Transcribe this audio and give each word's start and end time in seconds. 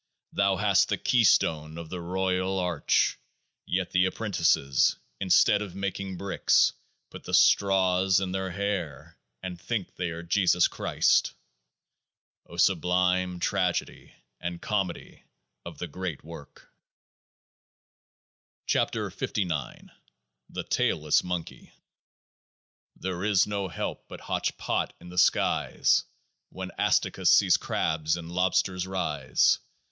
Thou 0.33 0.55
hast 0.55 0.89
the 0.89 0.97
Keystone 0.97 1.77
of 1.77 1.89
the 1.91 2.01
Royal 2.01 2.57
Arch; 2.57 3.19
yet 3.67 3.91
the 3.91 4.05
Apprentices, 4.07 4.97
instead 5.19 5.61
of 5.61 5.75
making 5.75 6.17
bricks, 6.17 6.73
put 7.11 7.23
the 7.25 7.35
straws 7.35 8.19
in 8.19 8.31
their 8.31 8.49
hair, 8.49 9.19
and 9.43 9.61
think 9.61 9.93
they 9.97 10.09
are 10.09 10.23
Jesus 10.23 10.67
Christ! 10.67 11.33
O 12.47 12.57
sublime 12.57 13.39
tragedy 13.39 14.15
and 14.39 14.59
comedy 14.59 15.21
of 15.65 15.77
THE 15.77 15.85
GREAT 15.85 16.23
WORK! 16.23 16.73
74 18.67 19.11
KEOAAH 19.11 19.47
N0 19.47 19.89
THE 20.49 20.63
TAILLESS 20.63 21.23
MONKEY 21.23 21.73
There 22.95 23.23
is 23.23 23.45
no 23.45 23.67
help— 23.67 24.07
but 24.09 24.21
hotch 24.21 24.57
pot!— 24.57 24.95
in 24.99 25.09
the 25.09 25.19
skies 25.19 26.05
When 26.49 26.71
Astacus 26.79 27.29
sees 27.31 27.57
Crab 27.57 28.07
and 28.15 28.31
Lobster 28.31 28.75
rise. 28.89 29.59